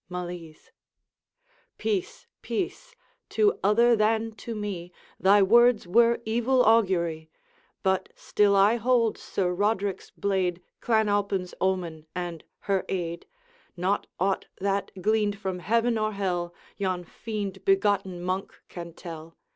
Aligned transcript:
Malise. 0.09 0.71
'Peace! 1.77 2.25
peace! 2.41 2.95
to 3.29 3.59
other 3.63 3.95
than 3.95 4.31
to 4.31 4.55
me 4.55 4.91
Thy 5.19 5.43
words 5.43 5.85
were 5.85 6.19
evil 6.25 6.63
augury; 6.63 7.29
But 7.83 8.09
still 8.15 8.55
I 8.55 8.77
hold 8.77 9.15
Sir 9.19 9.53
Roderick's 9.53 10.09
blade 10.09 10.63
Clan 10.79 11.07
Alpine's 11.07 11.53
omen 11.61 12.07
and 12.15 12.43
her 12.61 12.83
aid, 12.89 13.27
Not 13.77 14.07
aught 14.19 14.47
that, 14.59 14.89
gleaned 14.99 15.37
from 15.37 15.59
heaven 15.59 15.99
or 15.99 16.13
hell, 16.13 16.51
Yon 16.77 17.03
fiend 17.03 17.63
begotten 17.63 18.23
Monk 18.23 18.59
can 18.69 18.93
tell. 18.93 19.37